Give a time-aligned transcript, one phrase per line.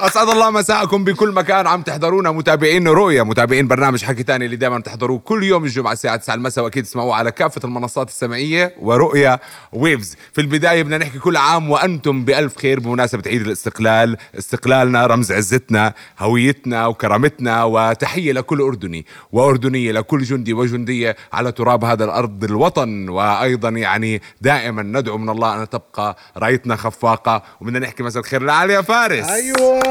[0.00, 1.66] أسعد الله مساءكم بكل مكان.
[1.66, 6.16] عم تحضرونا متابعين رؤيا متابعين برنامج حكي تاني اللي دائما تحضروه كل يوم الجمعة الساعة
[6.16, 9.38] 9 المساء وأكيد تسمعوه على كافة المنصات السمعية ورؤيا
[9.72, 14.16] ويفز في البداية بدنا نحكي كل عام وأنتم بألف خير بمناسبة عيد الاستقلال.
[14.38, 22.04] استقلالنا رمز عزتنا هويتنا وكرامتنا وتحية لكل أردني وأردنية لكل جندي وجندية على تراب هذا
[22.04, 23.08] الأرض الوطن.
[23.08, 27.42] وأيضا يعني دائما ندعو من الله أن تبقى رأيتنا خفاقة.
[27.60, 29.28] وبدنا نحكي مساء الخير لعلي فارس.
[29.28, 29.85] أيوه.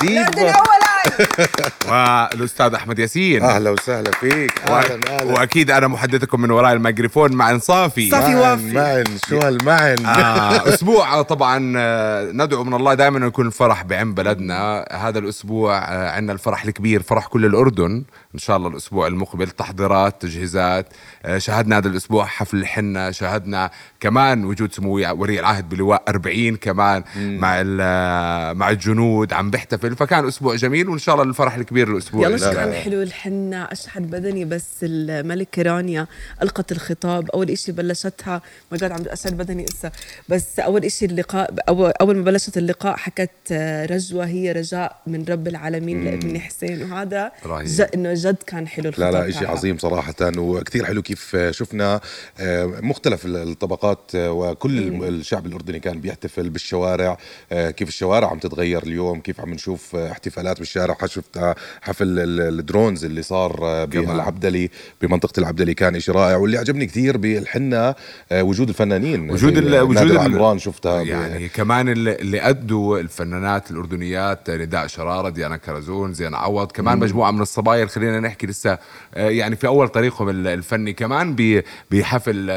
[0.00, 0.79] diva.
[1.90, 3.42] والاستاذ أحمد ياسين.
[3.42, 4.52] أهلا وسهلا فيك.
[4.68, 4.72] و...
[4.74, 5.32] أهلا أهلا.
[5.32, 8.10] وأكيد أنا محدثكم من وراء الميكروفون مع صافي.
[8.10, 8.72] معن وافي.
[8.72, 9.04] معن.
[9.28, 14.86] شو هالمعن؟ آه أسبوع طبعا آه، ندعو من الله دائما يكون الفرح بعم بلدنا.
[14.92, 18.04] هذا الأسبوع آه، عندنا الفرح الكبير فرح كل الأردن.
[18.34, 20.86] إن شاء الله الأسبوع المقبل تحضيرات تجهيزات.
[21.24, 23.10] آه، شاهدنا هذا الأسبوع حفل الحنة.
[23.10, 23.70] شاهدنا
[24.00, 29.32] كمان وجود سمو ولي العهد بلواء 40 كمان مع ال- مع الجنود.
[29.32, 32.28] عم بيحتفل فكان أسبوع جميل وإن شاء الله الفرح الكبير الأسبوع.
[32.28, 32.80] يلا لا، لا.
[32.80, 36.06] حلو الحنة أشحت بدني بس الملكة رانيا
[36.42, 37.30] ألقت الخطاب.
[37.30, 39.90] أول إشي بلشتها ما جد عم أشحت بدني إسا.
[40.28, 41.54] بس أول إشي اللقاء
[42.00, 43.52] أول ما بلشت اللقاء حكت
[43.90, 46.82] رجوة هي رجاء من رب العالمين لابن حسين.
[46.92, 47.32] وهذا.
[47.46, 47.84] ج...
[47.94, 49.52] إنه جد كان حلو لا الخطاب لا شيء تاعها.
[49.52, 50.14] عظيم صراحة.
[50.20, 52.00] وكثير حلو كيف شفنا
[52.40, 57.18] آه، مختلف الطبقات آه، وكل الم- الشعب الأردني كان بيحتفل بالشوارع
[57.52, 60.79] آه، كيف الشوارع عم تتغير اليوم كيف عم نشوف احتفالات بالشارع.
[61.06, 63.84] شفت حفل ال- الدرونز اللي صار آه،.
[63.84, 64.70] بالعبدلي
[65.02, 67.94] بمنطقة العبدلي كان شيء رائع واللي عجبني كثير بالحنة
[68.32, 73.70] آه، وجود الفنانين وجود ال- وجود نادر ال- عمران شفتها يعني كمان اللي, أدوا الفنانات
[73.70, 77.02] الأردنيات نداء شرارة ديانا كرزون زين عوض كمان مم.
[77.02, 78.78] مجموعة من الصبايا خلينا نحكي لسه
[79.14, 81.36] آه، يعني في أول طريقهم ال- الفني كمان
[81.90, 82.50] بحفل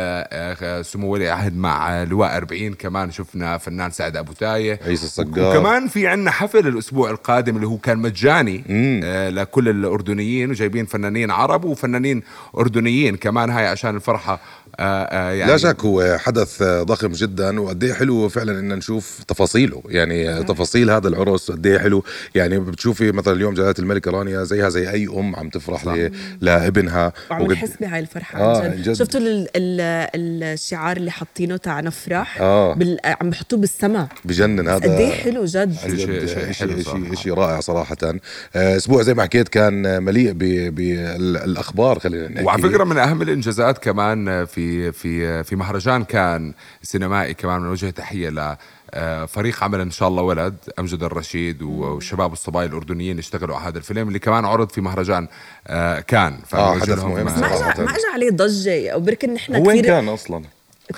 [0.81, 5.57] سمو ولي عهد مع لواء 40 كمان شفنا فنان سعد أبو تاية عيسى الصقار.
[5.57, 8.63] وكمان في عندنا حفل الأسبوع القادم اللي هو كان مجاني
[9.03, 12.23] آه، لكل الأردنيين وجايبين فنانين عرب وفنانين
[12.57, 13.49] أردنيين كمان.
[13.49, 14.39] هاي عشان الفرحة
[14.79, 19.19] آه، آه، يعني لا شك هو حدث ضخم جدا وقد إيه حلو فعلا إن نشوف
[19.27, 19.83] تفاصيله.
[19.89, 22.03] يعني تفاصيل هذا العرس قد إيه حلو.
[22.35, 27.13] يعني بتشوفي مثلا اليوم جلالة الملكه رانيا زيها زي أي أم عم تفرح ل- لابنها.
[27.31, 28.39] وعم وقد- نحس بهاي الفرحة.
[28.39, 28.81] آه، جد.
[28.83, 28.93] جد.
[28.93, 32.73] شفتوا ال- ال- الشعار اللي حاطينه تاع نفرح؟ آه.
[32.73, 32.97] بال...
[33.21, 34.07] عم بحطوه بالسما.
[34.25, 34.75] بجنن هذا.
[34.75, 35.73] قد إيه حلو جد.
[35.97, 36.51] شيء-.
[36.51, 37.97] شيء شيء رائع صراحة.
[38.03, 40.31] آه، أسبوع زي ما حكيت كان مليء
[40.69, 47.33] بالأخبار خلينا نحكي وعلى فكرة من أهم الإنجازات كمان في في في مهرجان كان سينمائي
[47.33, 48.55] كمان من وجه تحية ل
[48.95, 53.67] آه، فريق عمل إن شاء الله ولد أمجد الرشيد والشباب والصبايا الأردنيين اللي اشتغلوا على
[53.67, 55.27] هذا الفيلم اللي كمان عرض في مهرجان
[55.67, 57.71] آه، كان آه، فنوجه حدث مهم آه، ما.
[57.71, 60.43] اجى ما اجى عليه ضجة أو بركن نحن هو وين كثير كان أصلا؟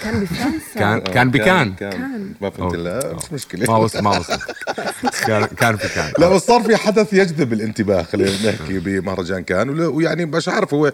[0.04, 0.76] كان بفرنسا.
[0.76, 1.74] كان كان بكان.
[1.74, 2.76] كان ما فهمت.
[2.76, 3.72] لا مش مشكلة.
[3.72, 4.40] ما وصل ما وصل.
[5.28, 6.14] كان كان في كان.
[6.20, 9.80] لا بس صار في حدث يجذب الانتباه خلينا نحكي بمهرجان كان.
[9.80, 10.92] ويعني مش عارف هو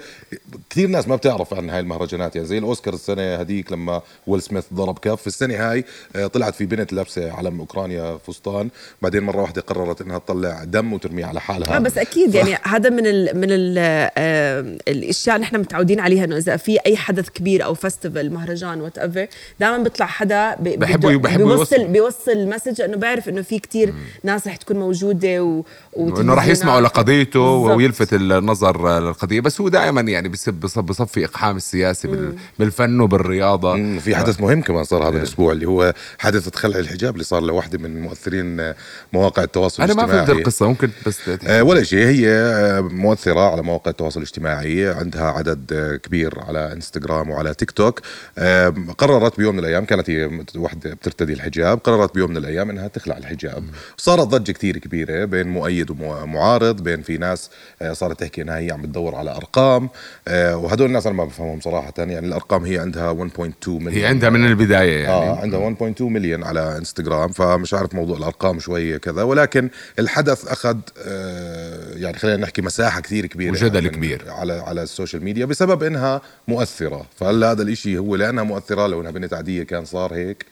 [0.69, 2.35] كثير ناس ما بتعرف عن هاي المهرجانات.
[2.35, 5.27] يعني زي الاوسكار السنة هذيك لما ويل سميث ضرب كف.
[5.27, 5.85] السنة هاي
[6.15, 8.69] آه، طلعت في بنت لابسة علم أوكرانيا فستان.
[9.01, 11.75] بعدين مرة واحدة قررت إنها تطلع دم وترميه على حالها.
[11.75, 13.75] آه بس أكيد يعني هذا من ال من ال
[14.17, 18.80] آه، الأشياء اللي نحن متعودين عليها إنه إذا في أي حدث كبير أو festival مهرجان
[18.81, 19.27] whatever
[19.59, 21.87] دائما بيطلع حدا بي- بده- بحبوا بيوصل يوصل.
[21.87, 23.93] بيوصل message إنه بيعرف إنه في كتير
[24.23, 25.63] ناس رح تكون موجودة و
[25.97, 27.39] إنه راح يسمعوا لقضيته.
[27.41, 29.39] ويلفت النظر للقضية.
[29.41, 33.75] بس هو دائما يعني بصفي إقحام السياسي بال- بالفن وبالرياضة.
[33.75, 37.41] مم، في حدث مهم كمان صار هذا الأسبوع اللي هو حادثه خلع الحجاب اللي صار
[37.43, 38.75] لواحده من مؤثرين آه،
[39.13, 40.27] مواقع التواصل أنا ما الاجتماعي.
[40.27, 41.19] فهمت القصة ممكن بس.
[41.47, 46.73] آه، ولا شيء هي آه، مؤثرة على مواقع التواصل الاجتماعي عندها عدد آه، كبير على
[46.73, 47.99] انستغرام وعلى تيك توك
[48.37, 52.87] آه، قررت بيوم من الأيام كانت هي وحدة بترتدي الحجاب قررت بيوم من الأيام أنها
[52.87, 53.63] تخلع الحجاب.
[53.97, 57.49] صارت ضجة كتير كبيرة بين مؤيد ومعارض بين في ناس
[57.81, 59.89] آه، صارت تحكي أنها هي عم تدور على أرقام
[60.27, 64.29] آه، وهدول الناس أنا ما بفهمهم صراحة يعني الأرقام هي عندها 1.2 مليون هي عندها
[64.29, 65.13] من البداية يعني.
[65.29, 69.69] آه عندها 1.2 مليون على انستغرام فمش عارف موضوع الأرقام شوي كذا ولكن
[69.99, 70.77] الحدث أخذ
[71.07, 74.25] آه يعني خلينا نحكي مساحة كثير كبيرة وجدل كبير.
[74.27, 77.05] على على ال social media بسبب إنها مؤثرة.
[77.19, 80.45] فهلأ هذا الإشي هو لأنها مؤثره لو انها بنت عادية كان صار هيك.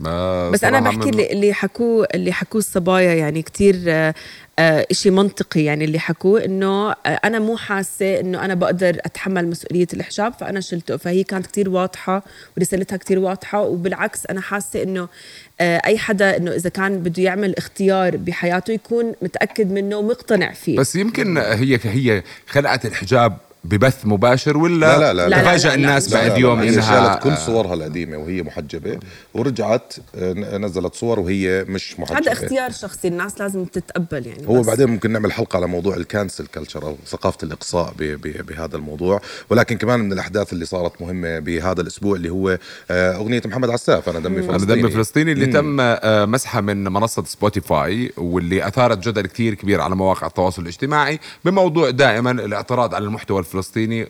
[0.00, 4.14] ما بس أنا بحكي من- اللي, اللي حكوه اللي حكوه الصبايا يعني كتير آه،
[4.58, 9.48] آه، إشي منطقي يعني اللي حكوه إنه آه، أنا مو حاسة إنه أنا بقدر أتحمل
[9.48, 10.96] مسؤولية الحجاب فأنا شلته.
[10.96, 12.22] فهي كانت كتير واضحة
[12.56, 15.08] ورسالتها كتير واضحة وبالعكس أنا حاسة إنه
[15.60, 20.76] أي حدا إنه إذا كان بده يعمل اختيار بحياته يكون متأكد منه ومقتنع فيه.
[20.78, 25.28] بس يمكن هي هي خلعت الحجاب ببث مباشر ولا لا لا لا.
[25.28, 27.74] لا، لا، تفاجأ لا، الناس لا، لا، بعد لا، يوم هي انها شالت كل صورها
[27.74, 28.98] القديمة وهي محجبة
[29.34, 32.18] ورجعت آه، نزلت صور وهي مش محجبة.
[32.18, 34.48] هذا اختيار شخصي الناس لازم تتقبل يعني.
[34.48, 34.66] هو بس.
[34.66, 38.76] بعدين ممكن نعمل حلقة على موضوع ال cancel culture أو ثقافة الإقصاء ب- ب- بهذا
[38.76, 39.20] الموضوع.
[39.50, 42.58] ولكن كمان من الأحداث اللي صارت مهمة بهذا الأسبوع اللي هو
[42.90, 44.82] آه، أغنية محمد عساف أنا دمي أنا فلسطيني.
[44.82, 49.96] دم فلسطيني اللي تم آه، مسحها من منصة سبوتيفاي واللي أثارت جدل كثير كبير على
[49.96, 53.53] مواقع التواصل الاجتماعي بموضوع دائما الاعتراض على المحتوى الفلسطيني.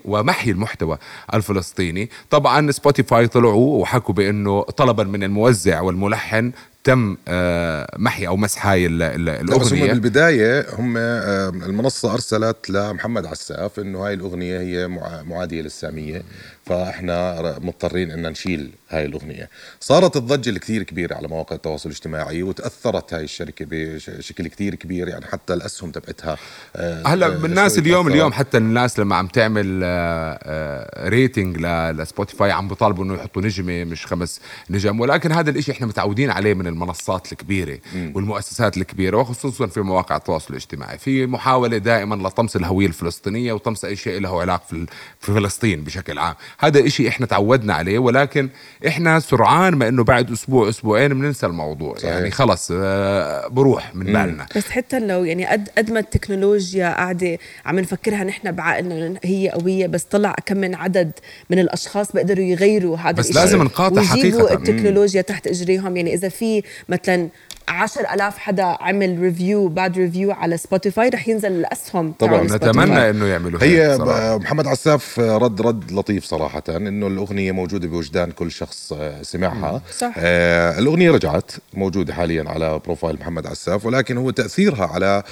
[0.05, 0.99] ومحي المحتوى
[1.35, 2.11] الفلسطيني.
[2.31, 6.52] طبعا Spotify طلعوا وحكوا بأنه طلبا من الموزع والملحن
[6.85, 11.49] تم آه، محي أو مسح هاي ال- ال- لا، بس هم الاغنيه بالبداية هم آه،
[11.49, 16.23] المنصة أرسلت لمحمد عساف إنه هاي الأغنية هي مع- معادية للسامية.
[16.66, 19.50] فاحنا مضطرين ان نشيل هاي الأغنية.
[19.81, 25.26] صارت الضجة الكثير كبيرة على مواقع التواصل الاجتماعي وتأثرت هاي الشركة بشكل كثير كبير يعني
[25.26, 26.37] حتى الأسهم تبعتها
[26.76, 28.08] آه، هلا آه، بالناس شوي اليوم.
[28.08, 31.58] اليوم حتى الناس لما عم تعمل آه، rating
[32.00, 34.40] ل Spotify عم بيطالبوا إنه يحطوا نجمة مش خمس
[34.70, 35.00] نجم.
[35.00, 37.78] ولكن هذا الإشي إحنا متعودين عليه من المنصات الكبيرة
[38.14, 40.99] والمؤسسات الكبيرة وخصوصا في مواقع التواصل الاجتماعي.
[40.99, 44.87] في محاولة دائما لطمس الهوية الفلسطينية وطمس أي شيء له علاقة
[45.20, 46.34] في فلسطين بشكل عام.
[46.59, 48.49] هذا إشي إحنا تعودنا عليه ولكن
[48.87, 51.97] إحنا سرعان ما إنه بعد أسبوع أسبوعين بننسى الموضوع.
[51.97, 52.11] صحيح.
[52.12, 54.47] يعني خلص آه، بروح من بالنا.
[54.56, 59.87] بس حتى لو يعني قد قد ما التكنولوجيا قاعدة عم نفكرها نحن بعقلنا هي قوية
[59.87, 61.12] بس طلع كم من عدد
[61.51, 63.39] من الأشخاص بيقدروا يغيروا هذا بس الإشي.
[63.41, 64.53] لازم نقاطع حقيقة.
[64.55, 65.97] التكنولوجيا تحت إجريهم.
[65.97, 67.29] يعني إذا في مثلا
[67.69, 73.11] عشر ألاف حدا عمل review بعد review على Spotify رح ينزل الأسهم طبعاً، نتمنى.
[73.11, 74.38] إنه يعملوا هي هيك صراحة.
[74.38, 80.12] محمد عساف رد رد لطيف صراحة إنه الأغنية موجودة بوجدان كل شخص آه، سمعها صح.
[80.19, 85.22] آه الأغنية رجعت موجودة حاليا على profile محمد عساف ولكن هو تأثيرها على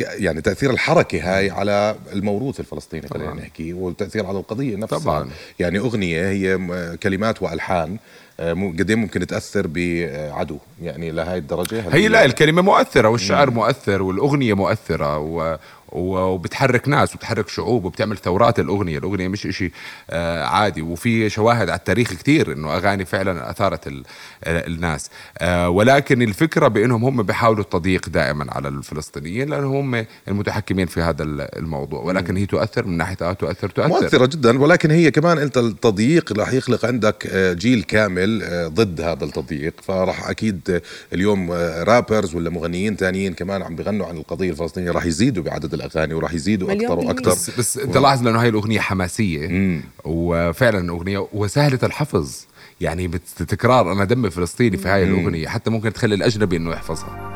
[0.00, 5.30] يعني تأثير الحركة هاي على الموروث الفلسطيني خلينا نحكي والتأثير على القضية نفسها طبعاً.
[5.58, 6.58] يعني أغنية هي
[7.02, 7.96] كلمات وألحان آه،
[8.40, 10.58] قد إيه ممكن تأثر بعدو.
[10.82, 15.56] يعني لهي الدرجة هي لا الكلمة مؤثرة والشعر مؤثر والأغنية مؤثرة و...
[15.92, 18.98] وبتحرك ناس وبتحرك شعوب وبتعمل ثورات الأغنية.
[18.98, 19.72] الأغنية مش إشي
[20.10, 20.82] آه عادي.
[20.82, 24.02] وفي شواهد على التاريخ كتير إنه أغاني فعلا أثارت ال...
[24.44, 25.10] آه الناس.
[25.38, 31.22] آه ولكن الفكرة بأنهم هم بيحاولوا التضييق دائما على الفلسطينيين لأنهم هم المتحكمين في هذا
[31.22, 32.00] ال- الموضوع.
[32.02, 33.88] ولكن هي تؤثر من ناحية آه تؤثر تؤثر.
[33.88, 34.58] مؤثرة جدا.
[34.60, 38.40] ولكن هي كمان أنت التضييق راح يخلق عندك جيل كامل
[38.74, 39.74] ضد هذا التضييق.
[39.82, 40.82] فراح أكيد
[41.12, 41.52] اليوم
[41.82, 46.34] رابرز ولا مغنيين تانيين كمان عم بيغنوا عن القضية الفلسطينية راح يزيدوا بعدد الأغاني وراح
[46.34, 46.98] يزيدوا أكثر.
[46.98, 47.30] وأكثر.
[47.30, 49.80] بس, بس أنت لاحظ لأنه هاي الأغنية حماسية.
[50.04, 52.36] وفعلا أغنية وسهلة الحفظ.
[52.80, 55.48] يعني بتكرار أنا دمي فلسطيني في هاي الأغنية.
[55.48, 57.30] حتى ممكن تخلي الأجنبي إنه يحفظها.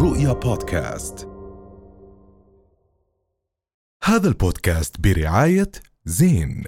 [0.00, 1.28] رؤيا بودكاست.
[4.04, 5.70] هذا البودكاست برعاية
[6.04, 6.64] زين.